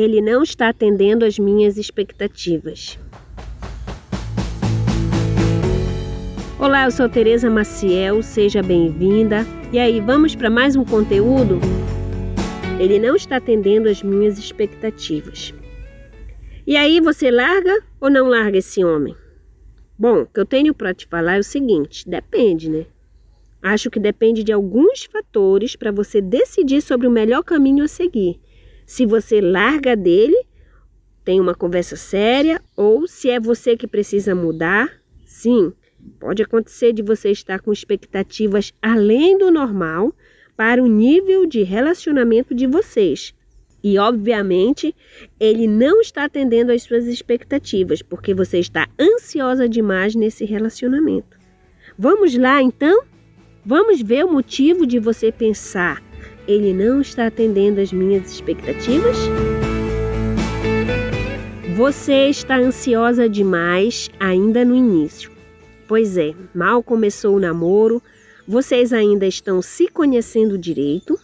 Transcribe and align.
Ele 0.00 0.20
não 0.20 0.44
está 0.44 0.68
atendendo 0.68 1.24
às 1.24 1.40
minhas 1.40 1.76
expectativas. 1.76 2.96
Olá, 6.56 6.84
eu 6.84 6.92
sou 6.92 7.08
Tereza 7.08 7.50
Maciel, 7.50 8.22
seja 8.22 8.62
bem-vinda. 8.62 9.44
E 9.72 9.78
aí, 9.80 10.00
vamos 10.00 10.36
para 10.36 10.48
mais 10.48 10.76
um 10.76 10.84
conteúdo? 10.84 11.58
Ele 12.78 13.00
não 13.00 13.16
está 13.16 13.38
atendendo 13.38 13.88
às 13.88 14.00
minhas 14.00 14.38
expectativas. 14.38 15.52
E 16.64 16.76
aí, 16.76 17.00
você 17.00 17.28
larga 17.28 17.82
ou 18.00 18.08
não 18.08 18.28
larga 18.28 18.58
esse 18.58 18.84
homem? 18.84 19.16
Bom, 19.98 20.22
o 20.22 20.26
que 20.26 20.38
eu 20.38 20.46
tenho 20.46 20.72
para 20.72 20.94
te 20.94 21.08
falar 21.08 21.38
é 21.38 21.40
o 21.40 21.42
seguinte: 21.42 22.08
depende, 22.08 22.70
né? 22.70 22.86
Acho 23.60 23.90
que 23.90 23.98
depende 23.98 24.44
de 24.44 24.52
alguns 24.52 25.06
fatores 25.06 25.74
para 25.74 25.90
você 25.90 26.20
decidir 26.20 26.82
sobre 26.82 27.08
o 27.08 27.10
melhor 27.10 27.42
caminho 27.42 27.82
a 27.82 27.88
seguir. 27.88 28.40
Se 28.88 29.04
você 29.04 29.40
larga 29.40 29.94
dele, 29.94 30.36
tem 31.24 31.38
uma 31.40 31.54
conversa 31.54 31.94
séria, 31.94 32.60
ou 32.74 33.06
se 33.06 33.28
é 33.28 33.38
você 33.38 33.76
que 33.76 33.86
precisa 33.86 34.34
mudar, 34.34 34.90
sim, 35.24 35.72
Pode 36.18 36.42
acontecer 36.42 36.92
de 36.92 37.02
você 37.02 37.30
estar 37.30 37.60
com 37.60 37.72
expectativas 37.72 38.72
além 38.80 39.36
do 39.36 39.50
normal 39.50 40.14
para 40.56 40.82
o 40.82 40.86
nível 40.86 41.46
de 41.46 41.62
relacionamento 41.62 42.54
de 42.54 42.66
vocês. 42.66 43.34
E, 43.82 43.96
obviamente, 43.98 44.94
ele 45.38 45.68
não 45.68 46.00
está 46.00 46.24
atendendo 46.24 46.72
às 46.72 46.82
suas 46.82 47.06
expectativas, 47.06 48.02
porque 48.02 48.34
você 48.34 48.58
está 48.58 48.88
ansiosa 48.98 49.68
demais 49.68 50.16
nesse 50.16 50.44
relacionamento. 50.44 51.38
Vamos 51.96 52.36
lá, 52.36 52.60
então? 52.60 53.04
Vamos 53.64 54.02
ver 54.02 54.24
o 54.24 54.32
motivo 54.32 54.84
de 54.84 54.98
você 54.98 55.30
pensar: 55.30 56.02
ele 56.48 56.72
não 56.72 57.02
está 57.02 57.26
atendendo 57.26 57.78
às 57.78 57.92
minhas 57.92 58.32
expectativas? 58.32 59.16
Você 61.76 62.30
está 62.30 62.56
ansiosa 62.56 63.28
demais 63.28 64.10
ainda 64.18 64.64
no 64.64 64.74
início. 64.74 65.30
Pois 65.86 66.16
é, 66.16 66.34
mal 66.54 66.82
começou 66.82 67.36
o 67.36 67.40
namoro, 67.40 68.02
vocês 68.46 68.92
ainda 68.94 69.26
estão 69.26 69.60
se 69.60 69.88
conhecendo 69.88 70.58
direito, 70.58 71.18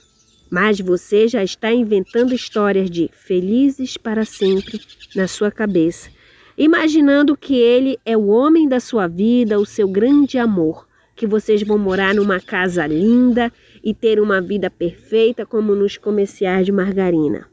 mas 0.51 0.79
você 0.79 1.27
já 1.27 1.43
está 1.43 1.73
inventando 1.73 2.35
histórias 2.35 2.91
de 2.91 3.11
felizes 3.13 3.97
para 3.97 4.25
sempre 4.25 4.81
na 5.17 5.27
sua 5.27 5.51
cabeça, 5.51 6.11
imaginando 6.57 7.37
que 7.37 7.57
ele 7.57 7.98
é 8.05 8.17
o 8.17 8.27
homem 8.27 8.69
da 8.69 8.79
sua 8.79 9.07
vida, 9.07 9.59
o 9.59 9.67
seu 9.67 9.89
grande 9.89 10.39
amor, 10.39 10.87
que 11.15 11.27
vocês 11.27 11.62
vão 11.62 11.79
morar 11.79 12.15
numa 12.15 12.41
casa 12.41 12.87
linda 12.87 13.53
e 13.83 13.95
ter 13.95 14.20
uma 14.20 14.41
vida 14.41 14.70
perfeita 14.70 15.47
como 15.47 15.75
nos 15.75 15.97
comerciais 15.97 16.67
de 16.67 16.73
margarina. 16.73 17.47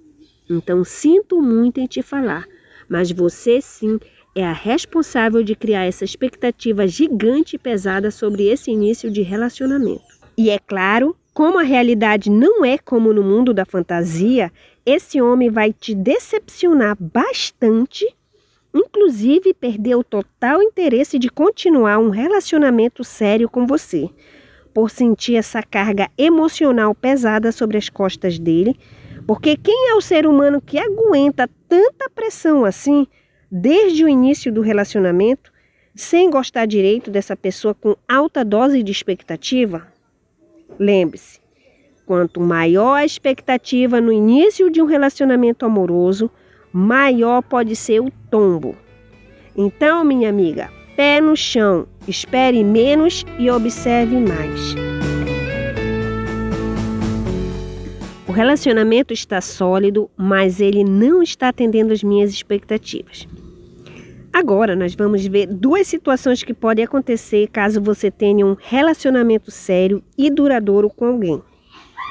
Então 0.50 0.84
sinto 0.84 1.42
muito 1.42 1.80
em 1.80 1.88
te 1.88 2.02
falar, 2.02 2.46
mas 2.90 3.12
você 3.12 3.62
sim 3.62 4.00
é 4.34 4.46
a 4.46 4.54
responsável 4.54 5.44
de 5.44 5.56
criar 5.56 5.86
essa 5.86 6.06
expectativa 6.06 6.88
gigante 6.88 7.56
e 7.56 7.60
pesada 7.60 8.10
sobre 8.12 8.48
esse 8.48 8.72
início 8.72 9.12
de 9.12 9.22
relacionamento. 9.22 10.04
E 10.38 10.50
é 10.50 10.58
claro, 10.58 11.16
como 11.34 11.60
a 11.60 11.64
realidade 11.64 12.30
não 12.30 12.64
é 12.64 12.78
como 12.78 13.14
no 13.14 13.24
mundo 13.24 13.54
da 13.54 13.66
fantasia, 13.66 14.52
esse 14.86 15.22
homem 15.22 15.50
vai 15.50 15.72
te 15.72 15.94
decepcionar 15.94 16.98
bastante, 17.00 18.06
inclusive 18.74 19.54
perder 19.54 19.96
o 19.96 20.04
total 20.04 20.62
interesse 20.62 21.20
de 21.20 21.30
continuar 21.30 21.98
um 22.00 22.10
relacionamento 22.10 23.04
sério 23.04 23.50
com 23.50 23.66
você, 23.66 24.10
por 24.74 24.90
sentir 24.90 25.36
essa 25.36 25.62
carga 25.62 26.10
emocional 26.18 26.96
pesada 26.96 27.52
sobre 27.52 27.78
as 27.78 27.90
costas 27.90 28.40
dele. 28.40 28.78
Porque 29.28 29.56
quem 29.58 29.90
é 29.90 29.96
o 29.96 30.02
ser 30.02 30.26
humano 30.26 30.62
que 30.62 30.80
aguenta 30.80 31.50
tanta 31.68 32.10
pressão 32.10 32.66
assim? 32.66 33.08
desde 33.52 34.06
o 34.06 34.08
início 34.08 34.52
do 34.52 34.62
relacionamento, 34.62 35.52
sem 35.94 36.30
gostar 36.30 36.66
direito 36.66 37.12
dessa 37.12 37.36
pessoa 37.36 37.74
com 37.74 37.98
alta 38.08 38.46
dose 38.46 38.82
de 38.82 38.92
expectativa? 38.94 39.86
Lembre-se, 40.80 41.42
quanto 42.06 42.40
maior 42.40 42.96
a 42.96 43.06
expectativa 43.06 44.00
no 44.00 44.12
início 44.12 44.70
de 44.70 44.82
um 44.82 44.86
relacionamento 44.86 45.66
amoroso, 45.66 46.32
maior 46.72 47.42
pode 47.42 47.76
ser 47.76 48.00
o 48.02 48.12
tombo. 48.30 48.76
Então, 49.56 50.04
minha 50.04 50.30
amiga, 50.30 50.70
pé 50.96 51.20
no 51.20 51.36
chão, 51.36 51.88
espere 52.08 52.64
menos 52.64 53.26
e 53.38 53.50
observe 53.50 54.16
mais. 54.16 54.76
O 58.28 58.32
relacionamento 58.32 59.14
está 59.14 59.42
sólido, 59.42 60.10
mas 60.16 60.62
ele 60.62 60.86
não 60.86 61.22
está 61.22 61.50
atendendo 61.50 61.92
às 61.92 62.02
minhas 62.02 62.32
expectativas. 62.32 63.28
Agora 64.32 64.74
nós 64.74 64.96
vamos 64.96 65.26
ver 65.28 65.48
duas 65.48 65.86
situações 65.88 66.42
que 66.42 66.54
podem 66.54 66.86
acontecer 66.86 67.50
caso 67.50 67.82
você 67.82 68.10
tenha 68.10 68.46
um 68.46 68.56
relacionamento 68.58 69.52
sério 69.52 70.02
e 70.18 70.30
duradouro 70.30 70.90
com 70.90 71.06
alguém. 71.06 71.42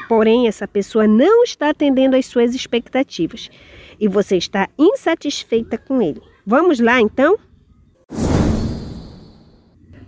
Porém, 0.09 0.49
essa 0.49 0.67
pessoa 0.67 1.07
não 1.07 1.43
está 1.45 1.71
atendendo 1.71 2.17
às 2.17 2.27
suas 2.27 2.55
expectativas 2.55 3.51
e 3.99 4.09
você 4.09 4.37
está 4.37 4.69
insatisfeita 4.79 5.79
com 5.79 6.03
ele. 6.03 6.21
Vamos 6.47 6.81
lá 6.81 7.01
então? 7.01 7.39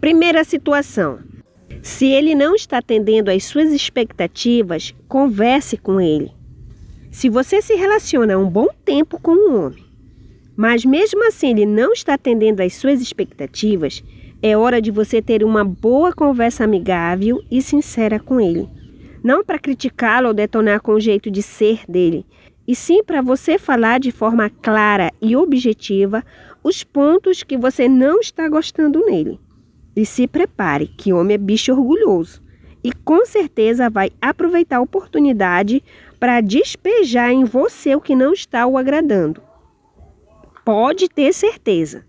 Primeira 0.01 0.43
situação: 0.45 1.21
se 1.83 2.07
ele 2.07 2.35
não 2.35 2.55
está 2.55 2.79
atendendo 2.79 3.31
às 3.31 3.45
suas 3.45 3.73
expectativas, 3.73 4.95
converse 5.09 5.77
com 5.77 6.01
ele. 6.01 6.33
Se 7.11 7.29
você 7.29 7.61
se 7.61 7.75
relaciona 7.75 8.39
um 8.39 8.49
bom 8.49 8.69
tempo 8.85 9.21
com 9.21 9.33
um 9.33 9.67
homem 9.67 9.93
mas 10.57 10.85
mesmo 10.85 11.27
assim 11.27 11.51
ele 11.51 11.67
não 11.67 11.93
está 11.93 12.15
atendendo 12.15 12.63
às 12.63 12.75
suas 12.75 13.01
expectativas, 13.01 14.03
é 14.43 14.57
hora 14.57 14.81
de 14.83 14.91
você 14.91 15.23
ter 15.23 15.45
uma 15.45 15.65
boa 15.65 16.13
conversa 16.13 16.65
amigável 16.65 17.43
e 17.51 17.63
sincera 17.63 18.19
com 18.19 18.41
ele. 18.41 18.69
Não 19.23 19.45
para 19.45 19.59
criticá-lo 19.59 20.29
ou 20.29 20.35
detonar 20.35 20.81
com 20.81 20.93
o 20.93 21.01
jeito 21.01 21.31
de 21.31 21.43
ser 21.43 21.81
dele, 21.89 22.27
e 22.67 22.75
sim 22.75 23.03
para 23.03 23.23
você 23.23 23.59
falar 23.59 24.01
de 24.01 24.11
forma 24.11 24.51
clara 24.51 25.11
e 25.21 25.37
objetiva 25.37 26.25
os 26.63 26.85
pontos 26.85 27.43
que 27.43 27.57
você 27.57 27.89
não 27.89 28.21
está 28.21 28.49
gostando 28.49 29.05
nele. 29.05 29.39
E 29.95 30.07
se 30.07 30.27
prepare, 30.27 30.87
que 30.87 31.13
homem 31.13 31.35
é 31.35 31.39
bicho 31.39 31.73
orgulhoso. 31.73 32.43
E 32.83 32.93
com 32.93 33.25
certeza 33.25 33.91
vai 33.91 34.11
aproveitar 34.21 34.79
a 34.79 34.83
oportunidade 34.83 35.83
para 36.19 36.41
despejar 36.41 37.31
em 37.31 37.45
você 37.45 37.95
o 37.95 38.01
que 38.01 38.17
não 38.17 38.33
está 38.33 38.67
o 38.67 38.79
agradando 38.79 39.43
pode 40.65 41.09
ter 41.09 41.33
certeza. 41.33 42.05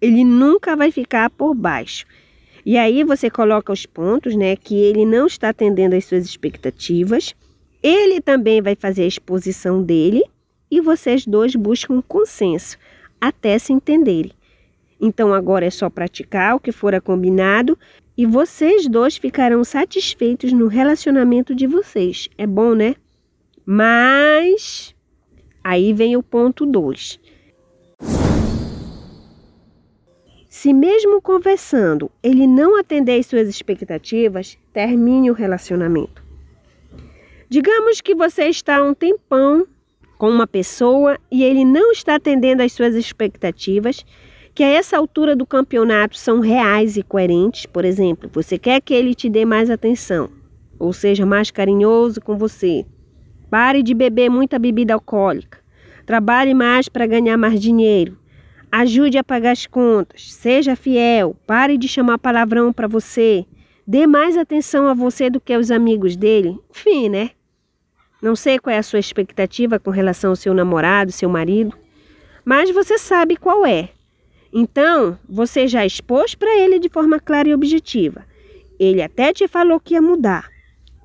Ele 0.00 0.24
nunca 0.24 0.76
vai 0.76 0.90
ficar 0.90 1.30
por 1.30 1.54
baixo. 1.54 2.06
E 2.68 2.76
aí 2.76 3.02
você 3.02 3.30
coloca 3.30 3.72
os 3.72 3.86
pontos, 3.86 4.36
né, 4.36 4.54
que 4.54 4.74
ele 4.74 5.06
não 5.06 5.26
está 5.26 5.48
atendendo 5.48 5.96
às 5.96 6.04
suas 6.04 6.26
expectativas. 6.26 7.34
Ele 7.82 8.20
também 8.20 8.60
vai 8.60 8.76
fazer 8.76 9.04
a 9.04 9.06
exposição 9.06 9.82
dele 9.82 10.22
e 10.70 10.78
vocês 10.78 11.24
dois 11.24 11.56
buscam 11.56 11.94
um 11.94 12.02
consenso 12.02 12.76
até 13.18 13.58
se 13.58 13.72
entenderem. 13.72 14.32
Então 15.00 15.32
agora 15.32 15.64
é 15.64 15.70
só 15.70 15.88
praticar 15.88 16.56
o 16.56 16.60
que 16.60 16.70
fora 16.70 17.00
combinado 17.00 17.78
e 18.14 18.26
vocês 18.26 18.86
dois 18.86 19.16
ficarão 19.16 19.64
satisfeitos 19.64 20.52
no 20.52 20.66
relacionamento 20.66 21.54
de 21.54 21.66
vocês. 21.66 22.28
É 22.36 22.46
bom, 22.46 22.74
né? 22.74 22.96
Mas 23.64 24.94
aí 25.64 25.94
vem 25.94 26.18
o 26.18 26.22
ponto 26.22 26.66
2. 26.66 27.18
Se 30.60 30.72
mesmo 30.72 31.22
conversando 31.22 32.10
ele 32.20 32.44
não 32.44 32.80
atender 32.80 33.20
às 33.20 33.26
suas 33.26 33.48
expectativas, 33.48 34.58
termine 34.72 35.30
o 35.30 35.32
relacionamento. 35.32 36.20
Digamos 37.48 38.00
que 38.00 38.12
você 38.12 38.46
está 38.46 38.82
um 38.82 38.92
tempão 38.92 39.64
com 40.18 40.28
uma 40.28 40.48
pessoa 40.48 41.16
e 41.30 41.44
ele 41.44 41.64
não 41.64 41.92
está 41.92 42.16
atendendo 42.16 42.60
às 42.60 42.72
suas 42.72 42.96
expectativas, 42.96 44.04
que 44.52 44.64
a 44.64 44.66
essa 44.68 44.98
altura 44.98 45.36
do 45.36 45.46
campeonato 45.46 46.18
são 46.18 46.40
reais 46.40 46.96
e 46.96 47.04
coerentes. 47.04 47.64
Por 47.64 47.84
exemplo, 47.84 48.28
você 48.32 48.58
quer 48.58 48.80
que 48.80 48.92
ele 48.92 49.14
te 49.14 49.30
dê 49.30 49.44
mais 49.44 49.70
atenção, 49.70 50.28
ou 50.76 50.92
seja, 50.92 51.24
mais 51.24 51.52
carinhoso 51.52 52.20
com 52.20 52.36
você. 52.36 52.84
Pare 53.48 53.80
de 53.80 53.94
beber 53.94 54.28
muita 54.28 54.58
bebida 54.58 54.92
alcoólica. 54.92 55.60
Trabalhe 56.04 56.52
mais 56.52 56.88
para 56.88 57.06
ganhar 57.06 57.36
mais 57.36 57.60
dinheiro. 57.60 58.18
Ajude 58.70 59.16
a 59.16 59.24
pagar 59.24 59.52
as 59.52 59.66
contas, 59.66 60.32
seja 60.32 60.76
fiel, 60.76 61.34
pare 61.46 61.78
de 61.78 61.88
chamar 61.88 62.18
palavrão 62.18 62.70
para 62.70 62.86
você, 62.86 63.46
dê 63.86 64.06
mais 64.06 64.36
atenção 64.36 64.86
a 64.86 64.92
você 64.92 65.30
do 65.30 65.40
que 65.40 65.54
aos 65.54 65.70
amigos 65.70 66.16
dele. 66.16 66.58
Enfim, 66.70 67.08
né? 67.08 67.30
Não 68.20 68.36
sei 68.36 68.58
qual 68.58 68.74
é 68.74 68.78
a 68.78 68.82
sua 68.82 68.98
expectativa 68.98 69.78
com 69.78 69.90
relação 69.90 70.30
ao 70.30 70.36
seu 70.36 70.52
namorado, 70.52 71.12
seu 71.12 71.30
marido, 71.30 71.74
mas 72.44 72.70
você 72.70 72.98
sabe 72.98 73.36
qual 73.36 73.64
é. 73.64 73.88
Então, 74.52 75.18
você 75.26 75.66
já 75.66 75.86
expôs 75.86 76.34
para 76.34 76.54
ele 76.58 76.78
de 76.78 76.90
forma 76.90 77.18
clara 77.18 77.48
e 77.48 77.54
objetiva. 77.54 78.26
Ele 78.78 79.00
até 79.00 79.32
te 79.32 79.48
falou 79.48 79.80
que 79.80 79.94
ia 79.94 80.02
mudar, 80.02 80.48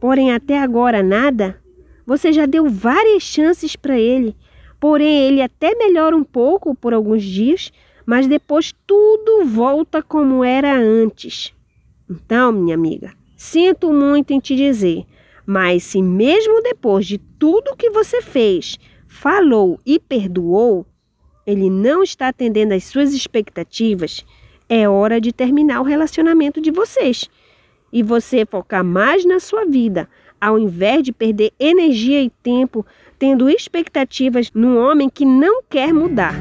porém 0.01 0.33
até 0.33 0.59
agora 0.59 1.01
nada. 1.01 1.61
Você 2.05 2.33
já 2.33 2.45
deu 2.45 2.67
várias 2.69 3.23
chances 3.23 3.75
para 3.75 3.97
ele 3.97 4.35
Porém, 4.83 5.27
ele 5.29 5.41
até 5.41 5.73
melhora 5.75 6.13
um 6.13 6.25
pouco 6.25 6.75
por 6.75 6.93
alguns 6.93 7.23
dias, 7.23 7.71
mas 8.05 8.27
depois 8.27 8.73
tudo 8.85 9.45
volta 9.45 10.03
como 10.03 10.43
era 10.43 10.77
antes. 10.77 11.53
Então, 12.09 12.51
minha 12.51 12.75
amiga, 12.75 13.13
sinto 13.37 13.93
muito 13.93 14.33
em 14.33 14.41
te 14.41 14.57
dizer, 14.57 15.05
mas 15.45 15.83
se 15.83 16.01
mesmo 16.01 16.61
depois 16.61 17.05
de 17.05 17.17
tudo 17.17 17.77
que 17.77 17.91
você 17.91 18.21
fez, 18.21 18.77
falou 19.07 19.79
e 19.85 20.01
perdoou, 20.01 20.85
ele 21.47 21.69
não 21.69 22.03
está 22.03 22.27
atendendo 22.27 22.73
às 22.73 22.83
suas 22.83 23.13
expectativas, 23.13 24.25
é 24.67 24.89
hora 24.89 25.21
de 25.21 25.31
terminar 25.31 25.79
o 25.79 25.85
relacionamento 25.85 26.59
de 26.59 26.71
vocês 26.71 27.29
e 27.89 28.03
você 28.03 28.45
focar 28.45 28.83
mais 28.83 29.23
na 29.23 29.39
sua 29.39 29.63
vida, 29.63 30.09
ao 30.41 30.59
invés 30.59 31.03
de 31.03 31.13
perder 31.13 31.53
energia 31.57 32.21
e 32.21 32.29
tempo 32.29 32.85
tendo 33.23 33.49
expectativas 33.49 34.51
num 34.53 34.77
homem 34.77 35.09
que 35.09 35.23
não 35.23 35.63
quer 35.63 35.93
mudar. 35.93 36.35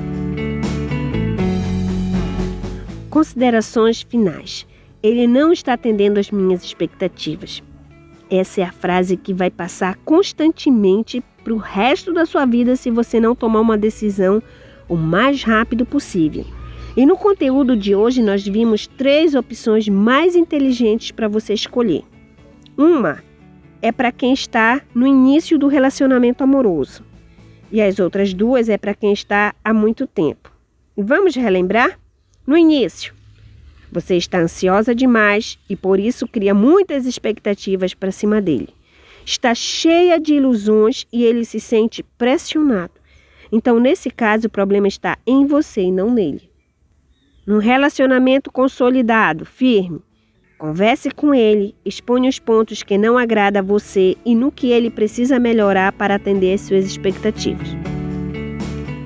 Considerações 3.09 4.03
finais. 4.03 4.67
Ele 5.01 5.29
não 5.29 5.53
está 5.53 5.75
atendendo 5.75 6.19
às 6.19 6.33
minhas 6.33 6.65
expectativas. 6.65 7.63
Essa 8.29 8.63
é 8.63 8.65
a 8.65 8.73
frase 8.73 9.17
que 9.17 9.33
vai 9.33 9.49
passar 9.49 9.95
constantemente 10.05 11.23
para 11.45 11.55
o 11.55 11.57
resto 11.57 12.13
da 12.13 12.27
sua 12.27 12.45
vida 12.45 12.75
se 12.75 12.91
você 12.91 13.21
não 13.21 13.37
tomar 13.37 13.61
uma 13.61 13.79
decisão 13.79 14.43
o 14.89 14.97
mais 14.97 15.45
rápido 15.45 15.87
possível. 15.87 16.45
E 16.97 17.07
no 17.07 17.17
conteúdo 17.17 17.77
de 17.77 17.95
hoje 17.95 18.21
nós 18.21 18.45
vimos 18.45 18.89
três 18.89 19.37
opções 19.37 19.89
mais 19.89 20.35
inteligentes 20.35 21.13
para 21.13 21.29
você 21.29 21.55
escolher. 21.55 22.03
Uma 22.77 23.23
é 23.83 23.91
para 23.91 24.13
quem 24.13 24.33
está 24.33 24.81
no 24.95 25.07
início 25.07 25.59
do 25.59 25.67
relacionamento 25.67 26.45
amoroso. 26.45 27.05
E 27.71 27.83
as 27.83 27.99
outras 27.99 28.33
duas 28.33 28.69
é 28.69 28.79
para 28.79 28.95
quem 28.95 29.13
está 29.13 29.55
há 29.65 29.75
muito 29.75 30.07
tempo. 30.07 30.53
Vamos 30.97 31.35
relembrar? 31.35 31.99
No 32.47 32.57
início, 32.57 33.15
você 33.91 34.17
está 34.17 34.39
ansiosa 34.39 34.95
demais 34.95 35.59
e 35.69 35.75
por 35.75 35.99
isso 35.99 36.29
cria 36.29 36.55
muitas 36.55 37.07
expectativas 37.07 37.93
para 37.93 38.13
cima 38.13 38.41
dele. 38.41 38.69
Está 39.25 39.55
cheia 39.55 40.19
de 40.19 40.35
ilusões 40.35 41.07
e 41.13 41.25
ele 41.25 41.45
se 41.45 41.61
sente 41.61 42.03
pressionado. 42.17 42.93
Então, 43.51 43.79
nesse 43.79 44.11
caso, 44.11 44.47
o 44.47 44.51
problema 44.51 44.89
está 44.89 45.19
em 45.27 45.45
você 45.47 45.83
e 45.83 45.93
não 45.93 46.11
nele. 46.11 46.51
Num 47.47 47.59
relacionamento 47.59 48.51
consolidado, 48.51 49.45
firme, 49.45 50.01
Converse 50.63 51.11
com 51.11 51.35
ele, 51.35 51.75
exponha 51.85 52.31
os 52.31 52.39
pontos 52.39 52.85
que 52.85 52.97
não 52.97 53.19
agrada 53.19 53.59
a 53.59 53.63
você 53.63 54.17
e 54.25 54.33
no 54.33 54.53
que 54.53 54.71
ele 54.71 54.93
precisa 54.93 55.37
melhorar 55.37 55.91
para 55.91 56.15
atender 56.15 56.57
suas 56.57 56.85
expectativas. 56.85 57.67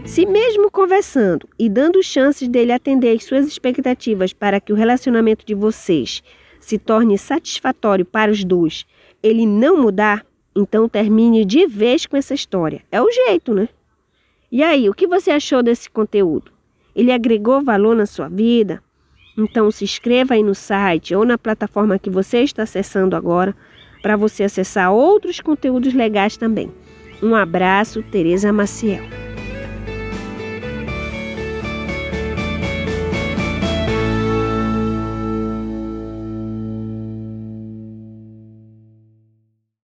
Se 0.05 0.27
mesmo 0.27 0.71
conversando 0.71 1.49
e 1.59 1.71
dando 1.71 2.03
chances 2.03 2.47
dele 2.47 2.73
atender 2.73 3.23
suas 3.23 3.47
expectativas 3.47 4.35
para 4.35 4.61
que 4.61 4.71
o 4.71 4.77
relacionamento 4.77 5.47
de 5.47 5.55
vocês 5.55 6.23
se 6.61 6.77
torne 6.77 7.17
satisfatório 7.17 8.05
para 8.05 8.31
os 8.31 8.45
dois, 8.45 8.85
ele 9.23 9.47
não 9.47 9.81
mudar, 9.81 10.27
então 10.55 10.87
termine 10.87 11.43
de 11.43 11.67
vez 11.67 12.05
com 12.05 12.19
essa 12.19 12.35
história. 12.35 12.83
É 12.93 13.01
o 13.01 13.11
jeito, 13.11 13.55
né? 13.55 13.71
E 14.53 14.63
aí, 14.63 14.91
o 14.91 14.95
que 14.95 15.07
você 15.07 15.31
achou 15.31 15.63
desse 15.63 15.89
conteúdo? 15.89 16.53
Ele 16.95 17.11
agregou 17.11 17.65
valor 17.65 17.97
na 17.97 18.05
sua 18.05 18.29
vida? 18.29 18.83
Então 19.37 19.71
se 19.71 19.85
inscreva 19.85 20.35
aí 20.35 20.43
no 20.43 20.55
site 20.55 21.15
ou 21.15 21.25
na 21.25 21.37
plataforma 21.37 21.99
que 21.99 22.09
você 22.09 22.39
está 22.39 22.63
acessando 22.63 23.15
agora 23.15 23.55
para 24.03 24.17
você 24.17 24.45
acessar 24.45 24.93
outros 24.93 25.41
conteúdos 25.41 25.93
legais 25.93 26.37
também. 26.37 26.73
Um 27.23 27.35
abraço, 27.35 28.03
Tereza 28.03 28.53
Maciel. 28.53 29.26